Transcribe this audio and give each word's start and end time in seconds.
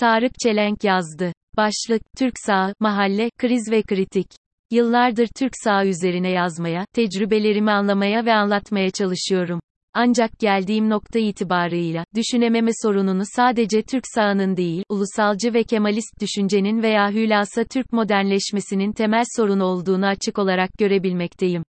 Tarık 0.00 0.32
Çelenk 0.42 0.84
yazdı. 0.84 1.32
Başlık, 1.56 2.02
Türk 2.18 2.34
Sağı, 2.46 2.74
Mahalle, 2.80 3.30
Kriz 3.38 3.70
ve 3.70 3.82
Kritik. 3.82 4.26
Yıllardır 4.70 5.28
Türk 5.38 5.52
Sağı 5.64 5.86
üzerine 5.86 6.30
yazmaya, 6.30 6.84
tecrübelerimi 6.94 7.70
anlamaya 7.70 8.24
ve 8.26 8.34
anlatmaya 8.34 8.90
çalışıyorum. 8.90 9.60
Ancak 9.94 10.38
geldiğim 10.38 10.90
nokta 10.90 11.18
itibarıyla, 11.18 12.04
düşünememe 12.14 12.70
sorununu 12.82 13.22
sadece 13.36 13.82
Türk 13.82 14.04
sağının 14.14 14.56
değil, 14.56 14.84
ulusalcı 14.88 15.54
ve 15.54 15.64
kemalist 15.64 16.20
düşüncenin 16.20 16.82
veya 16.82 17.10
hülasa 17.10 17.64
Türk 17.64 17.92
modernleşmesinin 17.92 18.92
temel 18.92 19.24
sorunu 19.36 19.64
olduğunu 19.64 20.06
açık 20.06 20.38
olarak 20.38 20.70
görebilmekteyim. 20.78 21.62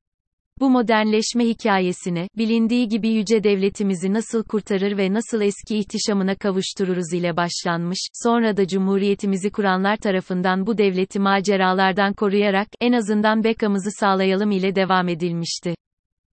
Bu 0.60 0.70
modernleşme 0.70 1.44
hikayesine, 1.44 2.28
bilindiği 2.36 2.88
gibi 2.88 3.08
yüce 3.08 3.44
devletimizi 3.44 4.12
nasıl 4.12 4.44
kurtarır 4.44 4.98
ve 4.98 5.12
nasıl 5.12 5.40
eski 5.40 5.78
ihtişamına 5.78 6.34
kavuştururuz 6.34 7.12
ile 7.12 7.36
başlanmış, 7.36 7.98
sonra 8.12 8.56
da 8.56 8.66
cumhuriyetimizi 8.66 9.50
kuranlar 9.50 9.96
tarafından 9.96 10.66
bu 10.66 10.78
devleti 10.78 11.18
maceralardan 11.18 12.14
koruyarak, 12.14 12.68
en 12.80 12.92
azından 12.92 13.44
bekamızı 13.44 13.90
sağlayalım 13.90 14.50
ile 14.50 14.74
devam 14.74 15.08
edilmişti. 15.08 15.74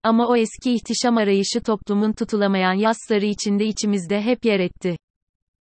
Ama 0.03 0.29
o 0.29 0.37
eski 0.37 0.73
ihtişam 0.75 1.17
arayışı 1.17 1.61
toplumun 1.61 2.13
tutulamayan 2.13 2.75
yasları 2.75 3.27
içinde 3.27 3.65
içimizde 3.65 4.23
hep 4.23 4.45
yer 4.45 4.61
etti. 4.61 4.97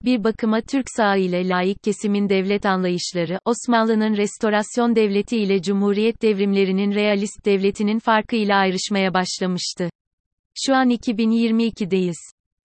Bir 0.06 0.24
bakıma 0.24 0.62
Türk 0.62 0.86
sağı 0.98 1.20
ile 1.20 1.50
laik 1.50 1.84
kesimin 1.84 2.30
devlet 2.30 2.66
anlayışları, 2.66 3.40
Osmanlı'nın 3.46 4.18
restorasyon 4.18 4.96
devleti 4.96 5.38
ile 5.38 5.62
Cumhuriyet 5.62 6.22
devrimlerinin 6.22 6.96
realist 6.96 7.46
devletinin 7.46 8.00
farkı 8.00 8.36
ile 8.36 8.56
ayrışmaya 8.56 9.14
başlamıştı. 9.14 9.90
Şu 10.58 10.76
an 10.76 10.90
2022'deyiz. 10.90 12.18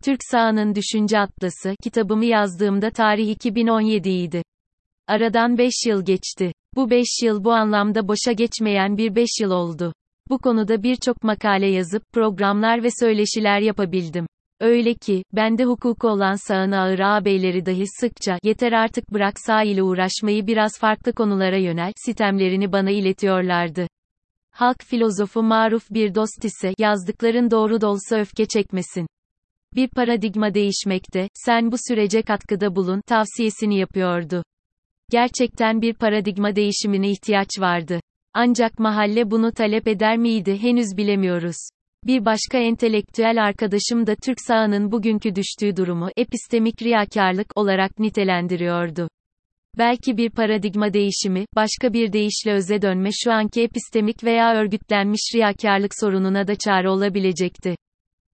Türk 0.04 0.20
Sağının 0.30 0.74
Düşünce 0.74 1.18
Atlası, 1.18 1.74
kitabımı 1.82 2.24
yazdığımda 2.24 2.90
tarih 2.90 3.30
2017 3.30 4.10
idi. 4.10 4.42
Aradan 5.06 5.58
5 5.58 5.72
yıl 5.86 6.04
geçti. 6.04 6.52
Bu 6.76 6.90
5 6.90 7.06
yıl 7.22 7.44
bu 7.44 7.52
anlamda 7.52 8.08
boşa 8.08 8.32
geçmeyen 8.32 8.96
bir 8.96 9.14
5 9.14 9.28
yıl 9.40 9.50
oldu. 9.50 9.92
Bu 10.30 10.38
konuda 10.38 10.82
birçok 10.82 11.24
makale 11.24 11.66
yazıp, 11.66 12.02
programlar 12.12 12.82
ve 12.82 12.88
söyleşiler 13.00 13.60
yapabildim. 13.60 14.26
Öyle 14.60 14.94
ki, 14.94 15.24
bende 15.32 15.64
hukuku 15.64 16.08
olan 16.08 16.48
sağın 16.48 16.72
ağır 16.72 16.98
ağabeyleri 16.98 17.66
dahi 17.66 17.84
sıkça, 18.00 18.38
yeter 18.42 18.72
artık 18.72 19.12
bırak 19.12 19.34
sağ 19.40 19.62
ile 19.62 19.82
uğraşmayı 19.82 20.46
biraz 20.46 20.78
farklı 20.78 21.12
konulara 21.12 21.56
yönel, 21.56 21.92
sitemlerini 21.96 22.72
bana 22.72 22.90
iletiyorlardı. 22.90 23.86
Halk 24.50 24.82
filozofu 24.84 25.42
maruf 25.42 25.90
bir 25.90 26.14
dost 26.14 26.44
ise, 26.44 26.74
yazdıkların 26.78 27.50
doğru 27.50 27.80
da 27.80 27.88
olsa 27.88 28.16
öfke 28.16 28.46
çekmesin. 28.46 29.06
Bir 29.74 29.88
paradigma 29.88 30.54
değişmekte, 30.54 31.28
sen 31.34 31.72
bu 31.72 31.76
sürece 31.88 32.22
katkıda 32.22 32.76
bulun, 32.76 33.00
tavsiyesini 33.06 33.78
yapıyordu. 33.78 34.42
Gerçekten 35.10 35.82
bir 35.82 35.94
paradigma 35.94 36.56
değişimine 36.56 37.10
ihtiyaç 37.10 37.48
vardı. 37.60 38.00
Ancak 38.34 38.78
mahalle 38.78 39.30
bunu 39.30 39.52
talep 39.52 39.88
eder 39.88 40.16
miydi 40.16 40.62
henüz 40.62 40.96
bilemiyoruz. 40.96 41.56
Bir 42.06 42.24
başka 42.24 42.58
entelektüel 42.58 43.44
arkadaşım 43.44 44.06
da 44.06 44.14
Türk 44.14 44.40
sağının 44.46 44.92
bugünkü 44.92 45.34
düştüğü 45.34 45.76
durumu 45.76 46.08
epistemik 46.16 46.82
riyakarlık 46.82 47.46
olarak 47.56 47.98
nitelendiriyordu. 47.98 49.08
Belki 49.78 50.16
bir 50.16 50.30
paradigma 50.30 50.92
değişimi, 50.92 51.44
başka 51.56 51.92
bir 51.92 52.12
deyişle 52.12 52.52
öze 52.52 52.82
dönme 52.82 53.08
şu 53.12 53.32
anki 53.32 53.62
epistemik 53.62 54.24
veya 54.24 54.54
örgütlenmiş 54.54 55.20
riyakarlık 55.34 55.92
sorununa 56.00 56.48
da 56.48 56.54
çare 56.54 56.88
olabilecekti. 56.88 57.76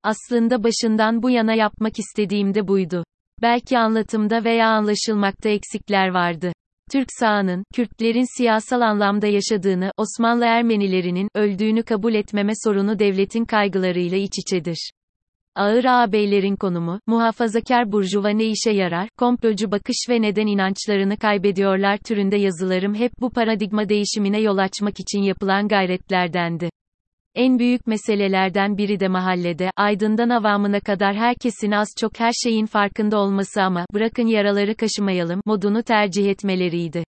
Aslında 0.04 0.64
başından 0.64 1.24
bu 1.24 1.30
yana 1.30 1.54
yapmak 1.54 2.00
istediğim 2.00 2.54
de 2.54 2.68
buydu. 2.68 3.04
Belki 3.42 3.78
anlatımda 3.78 4.44
veya 4.44 4.68
anlaşılmakta 4.68 5.50
eksikler 5.50 6.08
vardı. 6.08 6.54
Türk 6.92 7.08
sağının, 7.20 7.64
Kürtlerin 7.74 8.38
siyasal 8.38 8.82
anlamda 8.82 9.28
yaşadığını, 9.28 9.92
Osmanlı 9.98 10.46
Ermenilerinin, 10.46 11.30
öldüğünü 11.36 11.84
kabul 11.84 12.14
etmeme 12.14 12.52
sorunu 12.64 13.00
devletin 13.00 13.46
kaygılarıyla 13.46 14.18
iç 14.18 14.34
içedir. 14.38 14.92
Ağır 15.56 15.86
ağabeylerin 15.86 16.56
konumu, 16.56 17.00
muhafazakar 17.08 17.92
burjuva 17.92 18.30
ne 18.30 18.46
işe 18.46 18.72
yarar, 18.72 19.10
komplocu 19.18 19.72
bakış 19.72 19.96
ve 20.10 20.22
neden 20.22 20.48
inançlarını 20.48 21.18
kaybediyorlar 21.18 21.98
türünde 21.98 22.38
yazılarım 22.38 22.96
hep 22.96 23.12
bu 23.22 23.30
paradigma 23.30 23.90
değişimine 23.90 24.42
yol 24.42 24.58
açmak 24.58 25.00
için 25.00 25.22
yapılan 25.22 25.68
gayretlerdendi. 25.68 26.70
En 27.36 27.60
büyük 27.60 27.88
meselelerden 27.88 28.78
biri 28.78 29.00
de 29.00 29.08
mahallede, 29.08 29.72
aydından 29.76 30.30
avamına 30.30 30.80
kadar 30.80 31.16
herkesin 31.16 31.72
az 31.72 31.88
çok 32.00 32.20
her 32.20 32.32
şeyin 32.44 32.66
farkında 32.66 33.18
olması 33.20 33.62
ama, 33.62 33.86
bırakın 33.94 34.28
yaraları 34.28 34.76
kaşımayalım, 34.76 35.42
modunu 35.46 35.84
tercih 35.84 36.30
etmeleriydi. 36.30 37.04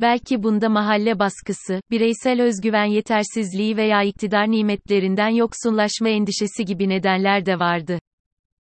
Belki 0.00 0.42
bunda 0.42 0.68
mahalle 0.68 1.18
baskısı, 1.18 1.80
bireysel 1.90 2.42
özgüven 2.42 2.84
yetersizliği 2.84 3.76
veya 3.76 4.02
iktidar 4.02 4.50
nimetlerinden 4.50 5.28
yoksunlaşma 5.28 6.08
endişesi 6.08 6.64
gibi 6.64 6.88
nedenler 6.88 7.46
de 7.46 7.58
vardı. 7.58 7.98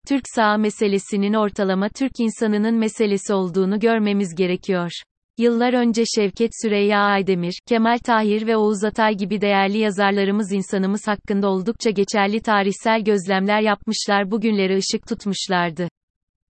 Türk 0.08 0.24
sağ 0.36 0.58
meselesinin 0.58 1.34
ortalama 1.34 1.90
Türk 1.90 2.20
insanının 2.20 2.76
meselesi 2.76 3.34
olduğunu 3.34 3.80
görmemiz 3.80 4.36
gerekiyor. 4.36 4.92
Yıllar 5.38 5.74
önce 5.74 6.04
Şevket 6.16 6.52
Süreyya 6.62 7.00
Aydemir, 7.00 7.60
Kemal 7.68 7.98
Tahir 7.98 8.48
ve 8.48 8.58
Oğuz 8.58 8.84
Atay 8.84 9.16
gibi 9.16 9.42
değerli 9.42 9.78
yazarlarımız 9.78 10.52
insanımız 10.52 11.08
hakkında 11.08 11.50
oldukça 11.50 11.90
geçerli 11.90 12.42
tarihsel 12.42 13.04
gözlemler 13.04 13.62
yapmışlar 13.62 14.32
bugünlere 14.32 14.78
ışık 14.78 15.08
tutmuşlardı. 15.08 15.88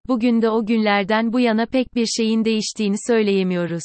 Bugün 0.08 0.42
de 0.42 0.50
o 0.50 0.66
günlerden 0.66 1.34
bu 1.34 1.40
yana 1.40 1.66
pek 1.66 1.96
bir 1.96 2.06
şeyin 2.06 2.46
değiştiğini 2.46 2.96
söyleyemiyoruz. 3.08 3.84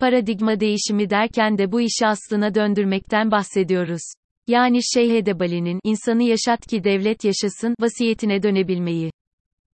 Paradigma 0.00 0.60
değişimi 0.60 1.10
derken 1.10 1.58
de 1.58 1.72
bu 1.72 1.80
işi 1.80 2.06
aslına 2.06 2.54
döndürmekten 2.54 3.30
bahsediyoruz. 3.30 4.02
Yani 4.46 4.78
Şeyh 4.94 5.14
Edebali'nin 5.14 5.80
insanı 5.84 6.22
yaşat 6.22 6.66
ki 6.66 6.84
devlet 6.84 7.24
yaşasın 7.24 7.74
vasiyetine 7.80 8.42
dönebilmeyi. 8.42 9.10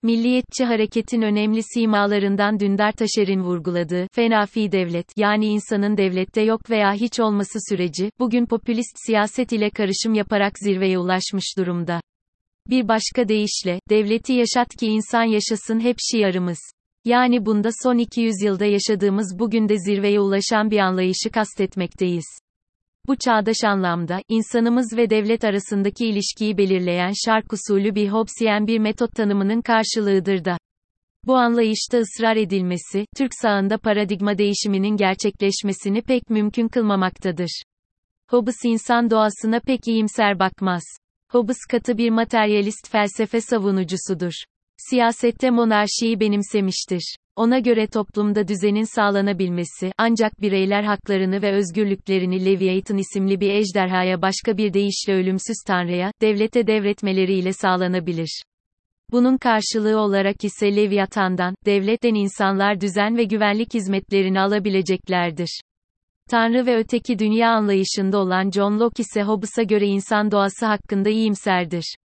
Milliyetçi 0.03 0.65
hareketin 0.65 1.23
önemli 1.23 1.63
simalarından 1.63 2.61
Dündar 2.61 2.93
Taşer'in 2.93 3.41
vurguladığı, 3.41 4.07
fenafi 4.13 4.73
devlet, 4.73 5.07
yani 5.17 5.47
insanın 5.47 5.97
devlette 5.97 6.43
yok 6.43 6.71
veya 6.71 6.93
hiç 6.93 7.21
olması 7.21 7.59
süreci, 7.69 8.11
bugün 8.19 8.47
popülist 8.47 8.97
siyaset 9.07 9.53
ile 9.53 9.71
karışım 9.71 10.15
yaparak 10.15 10.59
zirveye 10.59 10.99
ulaşmış 10.99 11.45
durumda. 11.59 12.01
Bir 12.71 12.89
başka 12.89 13.29
deyişle, 13.29 13.81
devleti 13.91 14.33
yaşat 14.33 14.77
ki 14.81 14.87
insan 14.87 15.23
yaşasın 15.23 15.81
hep 15.81 15.97
şiarımız. 16.11 16.59
Yani 17.05 17.47
bunda 17.47 17.71
son 17.83 17.99
200 17.99 18.35
yılda 18.43 18.65
yaşadığımız 18.65 19.39
bugün 19.39 19.69
de 19.69 19.79
zirveye 19.79 20.21
ulaşan 20.21 20.71
bir 20.71 20.79
anlayışı 20.79 21.31
kastetmekteyiz. 21.31 22.27
Bu 23.09 23.17
çağdaş 23.17 23.65
anlamda, 23.65 24.23
insanımız 24.29 24.97
ve 24.97 25.11
devlet 25.11 25.45
arasındaki 25.45 26.07
ilişkiyi 26.07 26.59
belirleyen 26.59 27.13
şark 27.25 27.53
usulü 27.53 27.95
bir 27.95 28.09
Hobbesiyen 28.09 28.67
bir 28.67 28.79
metot 28.79 29.15
tanımının 29.15 29.63
karşılığıdır 29.63 30.45
da. 30.45 30.59
Bu 31.27 31.37
anlayışta 31.37 31.99
ısrar 31.99 32.37
edilmesi, 32.37 33.07
Türk 33.17 33.31
sağında 33.43 33.79
paradigma 33.79 34.39
değişiminin 34.39 34.97
gerçekleşmesini 34.97 36.03
pek 36.03 36.31
mümkün 36.31 36.69
kılmamaktadır. 36.69 37.63
Hobbes 38.31 38.65
insan 38.65 39.11
doğasına 39.11 39.61
pek 39.61 39.89
iyimser 39.89 40.39
bakmaz. 40.39 40.83
Hobbes 41.31 41.59
katı 41.71 41.99
bir 41.99 42.11
materyalist 42.11 42.91
felsefe 42.91 43.41
savunucusudur. 43.41 44.33
Siyasette 44.91 45.51
monarşiyi 45.51 46.21
benimsemiştir. 46.21 47.17
Ona 47.39 47.59
göre 47.59 47.87
toplumda 47.87 48.49
düzenin 48.49 48.95
sağlanabilmesi, 48.95 49.93
ancak 49.99 50.43
bireyler 50.43 50.83
haklarını 50.83 51.43
ve 51.43 51.53
özgürlüklerini 51.53 52.45
Leviathan 52.45 52.99
isimli 52.99 53.41
bir 53.41 53.51
ejderhaya 53.51 54.23
başka 54.23 54.57
bir 54.57 54.73
deyişle 54.73 55.15
ölümsüz 55.15 55.57
tanrıya, 55.67 56.13
devlete 56.21 56.67
devretmeleriyle 56.67 57.53
sağlanabilir. 57.53 58.43
Bunun 59.13 59.37
karşılığı 59.37 59.99
olarak 59.99 60.45
ise 60.45 60.77
Leviathan'dan, 60.77 61.55
devletten 61.67 62.15
insanlar 62.15 62.81
düzen 62.81 63.17
ve 63.17 63.25
güvenlik 63.25 63.75
hizmetlerini 63.75 64.41
alabileceklerdir. 64.41 65.61
Tanrı 66.31 66.67
ve 66.67 66.77
öteki 66.77 67.19
dünya 67.19 67.51
anlayışında 67.51 68.19
olan 68.19 68.51
John 68.51 68.81
Locke 68.81 69.03
ise 69.03 69.23
Hobbes'a 69.23 69.63
göre 69.63 69.87
insan 69.87 70.31
doğası 70.31 70.67
hakkında 70.67 71.09
iyimserdir. 71.09 71.97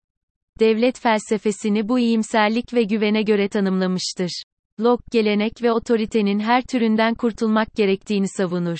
Devlet 0.60 1.00
felsefesini 1.00 1.90
bu 1.90 2.00
iyimserlik 2.00 2.74
ve 2.74 2.84
güvene 2.84 3.22
göre 3.22 3.50
tanımlamıştır. 3.50 4.44
Locke 4.80 5.04
gelenek 5.12 5.64
ve 5.64 5.72
otoritenin 5.72 6.40
her 6.40 6.62
türünden 6.62 7.14
kurtulmak 7.16 7.75
gerektiğini 7.75 8.28
savunur. 8.28 8.78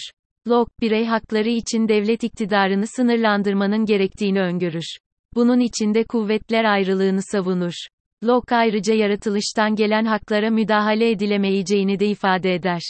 Locke, 0.48 0.72
birey 0.82 1.06
hakları 1.06 1.50
için 1.50 1.88
devlet 1.88 2.24
iktidarını 2.24 2.88
sınırlandırmanın 2.88 3.86
gerektiğini 3.86 4.42
öngörür. 4.42 4.98
Bunun 5.36 5.60
içinde 5.60 6.04
kuvvetler 6.04 6.64
ayrılığını 6.64 7.22
savunur. 7.22 7.74
Locke 8.24 8.56
ayrıca 8.56 8.94
yaratılıştan 8.94 9.76
gelen 9.76 10.06
haklara 10.06 10.50
müdahale 10.50 11.10
edilemeyeceğini 11.10 12.00
de 12.00 12.08
ifade 12.08 12.54
eder. 12.54 12.82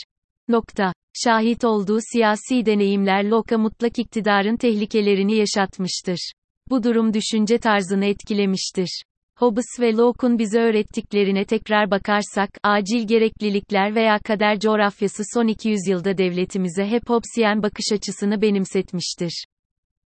Nokta. 0.48 0.94
Şahit 1.26 1.64
olduğu 1.64 2.00
siyasi 2.14 2.66
deneyimler 2.66 3.24
Locke'a 3.24 3.58
mutlak 3.58 4.00
iktidarın 4.00 4.58
tehlikelerini 4.58 5.36
yaşatmıştır. 5.36 6.32
Bu 6.70 6.84
durum 6.84 7.14
düşünce 7.14 7.58
tarzını 7.58 8.06
etkilemiştir. 8.06 9.04
Hobbes 9.44 9.80
ve 9.80 9.94
Locke'un 9.94 10.40
bize 10.40 10.60
öğrettiklerine 10.60 11.46
tekrar 11.46 11.92
bakarsak, 11.92 12.50
acil 12.64 13.08
gereklilikler 13.08 13.96
veya 13.96 14.20
kader 14.20 14.60
coğrafyası 14.60 15.24
son 15.34 15.48
200 15.48 15.80
yılda 15.88 16.18
devletimize 16.18 16.86
hep 16.86 17.10
Hobbesiyen 17.10 17.64
bakış 17.64 17.86
açısını 17.94 18.42
benimsetmiştir. 18.42 19.46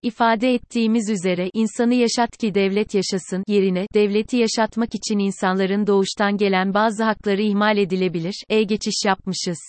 İfade 0.01 0.53
ettiğimiz 0.53 1.09
üzere, 1.09 1.49
insanı 1.53 1.93
yaşat 1.93 2.37
ki 2.37 2.53
devlet 2.53 2.95
yaşasın, 2.95 3.43
yerine, 3.47 3.85
devleti 3.93 4.37
yaşatmak 4.37 4.89
için 4.95 5.19
insanların 5.19 5.87
doğuştan 5.87 6.37
gelen 6.37 6.73
bazı 6.73 7.03
hakları 7.03 7.41
ihmal 7.41 7.77
edilebilir, 7.77 8.43
e 8.49 8.63
geçiş 8.63 9.05
yapmışız. 9.05 9.59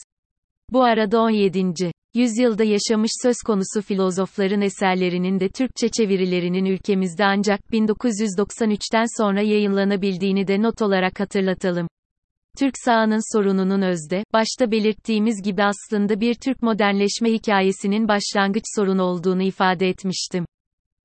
Bu 0.72 0.82
arada 0.82 1.20
17. 1.20 1.92
yüzyılda 2.16 2.64
yaşamış 2.64 3.10
söz 3.22 3.36
konusu 3.46 3.82
filozofların 3.82 4.60
eserlerinin 4.60 5.40
de 5.40 5.48
Türkçe 5.48 5.88
çevirilerinin 5.88 6.64
ülkemizde 6.64 7.24
ancak 7.24 7.60
1993'ten 7.72 9.22
sonra 9.22 9.40
yayınlanabildiğini 9.40 10.48
de 10.48 10.62
not 10.62 10.82
olarak 10.82 11.20
hatırlatalım. 11.20 11.88
Türk 12.58 12.74
sağının 12.84 13.36
sorununun 13.36 13.82
özde, 13.82 14.24
başta 14.32 14.70
belirttiğimiz 14.70 15.42
gibi 15.42 15.62
aslında 15.64 16.20
bir 16.20 16.34
Türk 16.34 16.62
modernleşme 16.62 17.32
hikayesinin 17.32 18.08
başlangıç 18.08 18.64
sorunu 18.76 19.02
olduğunu 19.02 19.42
ifade 19.42 19.88
etmiştim. 19.88 20.46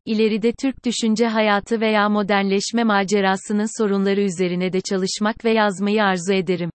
İleride 0.05 0.51
Türk 0.61 0.85
düşünce 0.85 1.27
hayatı 1.27 1.81
veya 1.81 2.09
modernleşme 2.09 2.83
macerasının 2.83 3.81
sorunları 3.81 4.21
üzerine 4.21 4.73
de 4.73 4.81
çalışmak 4.81 5.45
ve 5.45 5.51
yazmayı 5.53 6.03
arzu 6.03 6.33
ederim. 6.33 6.69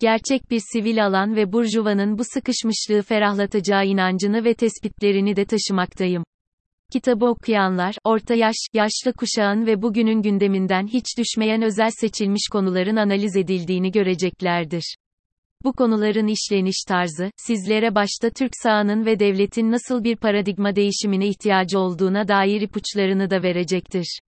Gerçek 0.00 0.50
bir 0.50 0.60
sivil 0.72 1.06
alan 1.06 1.36
ve 1.36 1.52
burjuvanın 1.52 2.18
bu 2.18 2.22
sıkışmışlığı 2.24 3.02
ferahlatacağı 3.02 3.86
inancını 3.86 4.44
ve 4.44 4.54
tespitlerini 4.54 5.36
de 5.36 5.44
taşımaktayım. 5.44 6.24
Kitabı 6.92 7.26
okuyanlar, 7.26 7.96
orta 8.04 8.34
yaş, 8.34 8.54
yaşlı 8.72 9.12
kuşağın 9.12 9.66
ve 9.66 9.82
bugünün 9.82 10.22
gündeminden 10.22 10.86
hiç 10.86 11.04
düşmeyen 11.18 11.62
özel 11.62 11.90
seçilmiş 12.00 12.48
konuların 12.52 12.96
analiz 12.96 13.36
edildiğini 13.36 13.90
göreceklerdir. 13.90 14.96
Bu 15.64 15.72
konuların 15.72 16.26
işleniş 16.26 16.84
tarzı, 16.88 17.30
sizlere 17.36 17.94
başta 17.94 18.30
Türk 18.30 18.52
sağının 18.62 19.06
ve 19.06 19.18
devletin 19.18 19.72
nasıl 19.72 20.04
bir 20.04 20.16
paradigma 20.16 20.76
değişimine 20.76 21.26
ihtiyacı 21.26 21.78
olduğuna 21.78 22.28
dair 22.28 22.60
ipuçlarını 22.60 23.30
da 23.30 23.42
verecektir. 23.42 24.18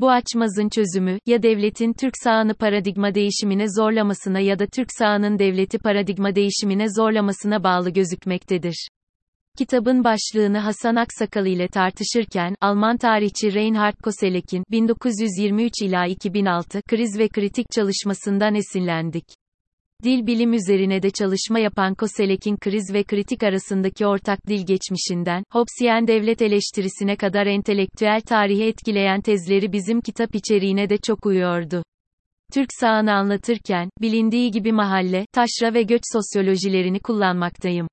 Bu 0.00 0.10
açmazın 0.10 0.68
çözümü, 0.68 1.18
ya 1.26 1.42
devletin 1.42 1.92
Türk 1.92 2.14
sağını 2.24 2.54
paradigma 2.54 3.14
değişimine 3.14 3.66
zorlamasına 3.68 4.40
ya 4.40 4.58
da 4.58 4.66
Türk 4.66 4.88
sağının 4.98 5.38
devleti 5.38 5.78
paradigma 5.78 6.34
değişimine 6.34 6.86
zorlamasına 6.96 7.64
bağlı 7.64 7.90
gözükmektedir. 7.90 8.88
Kitabın 9.58 10.04
başlığını 10.04 10.58
Hasan 10.58 10.96
Aksakal 10.96 11.46
ile 11.46 11.68
tartışırken, 11.68 12.54
Alman 12.60 12.96
tarihçi 12.96 13.54
Reinhard 13.54 13.96
Koselleck'in 14.02 14.64
1923 14.70 15.72
ila 15.82 16.06
2006 16.06 16.82
kriz 16.82 17.18
ve 17.18 17.28
kritik 17.28 17.66
çalışmasından 17.70 18.54
esinlendik. 18.54 19.24
Dil 20.04 20.26
bilim 20.26 20.52
üzerine 20.52 21.02
de 21.02 21.10
çalışma 21.10 21.58
yapan 21.58 21.94
Koselleck'in 21.94 22.56
kriz 22.56 22.94
ve 22.94 23.04
kritik 23.04 23.42
arasındaki 23.42 24.06
ortak 24.06 24.46
dil 24.48 24.66
geçmişinden, 24.66 25.44
Hobbesian 25.52 26.06
devlet 26.06 26.42
eleştirisine 26.42 27.16
kadar 27.16 27.46
entelektüel 27.46 28.20
tarihi 28.20 28.64
etkileyen 28.64 29.20
tezleri 29.20 29.72
bizim 29.72 30.00
kitap 30.00 30.34
içeriğine 30.34 30.88
de 30.88 30.96
çok 30.98 31.26
uyuyordu. 31.26 31.82
Türk 32.52 32.68
sağını 32.80 33.12
anlatırken, 33.12 33.90
bilindiği 34.00 34.50
gibi 34.50 34.72
mahalle, 34.72 35.26
taşra 35.32 35.74
ve 35.74 35.82
göç 35.82 36.02
sosyolojilerini 36.12 37.00
kullanmaktayım. 37.00 37.88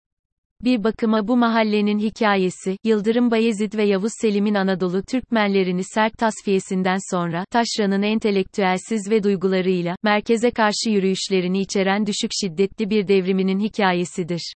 Bir 0.63 0.83
bakıma 0.83 1.27
bu 1.27 1.37
mahallenin 1.37 1.99
hikayesi, 1.99 2.77
Yıldırım 2.83 3.31
Bayezid 3.31 3.73
ve 3.73 3.83
Yavuz 3.83 4.11
Selim'in 4.21 4.55
Anadolu 4.55 5.03
Türkmenlerini 5.03 5.83
sert 5.83 6.17
tasfiyesinden 6.17 6.97
sonra, 7.11 7.45
taşranın 7.51 8.01
entelektüelsiz 8.01 9.11
ve 9.11 9.23
duygularıyla, 9.23 9.95
merkeze 10.03 10.51
karşı 10.51 10.89
yürüyüşlerini 10.89 11.59
içeren 11.59 12.05
düşük 12.05 12.31
şiddetli 12.41 12.89
bir 12.89 13.07
devriminin 13.07 13.59
hikayesidir. 13.59 14.53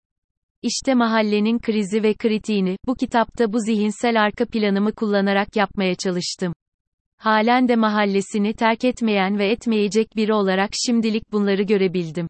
İşte 0.62 0.94
mahallenin 0.94 1.58
krizi 1.58 2.02
ve 2.02 2.14
kritiğini, 2.14 2.76
bu 2.86 2.94
kitapta 2.94 3.52
bu 3.52 3.60
zihinsel 3.60 4.22
arka 4.22 4.46
planımı 4.46 4.92
kullanarak 4.92 5.56
yapmaya 5.56 5.94
çalıştım. 5.94 6.52
Halen 7.16 7.68
de 7.68 7.76
mahallesini 7.76 8.54
terk 8.54 8.84
etmeyen 8.84 9.38
ve 9.38 9.50
etmeyecek 9.50 10.16
biri 10.16 10.32
olarak 10.32 10.70
şimdilik 10.86 11.32
bunları 11.32 11.62
görebildim. 11.62 12.28